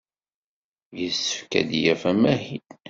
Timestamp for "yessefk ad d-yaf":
0.99-2.01